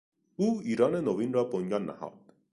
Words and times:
او 0.35 0.59
ایران 0.63 0.95
نوین 0.95 1.33
را 1.33 1.43
بنیان 1.43 1.85
نهاد. 1.85 2.33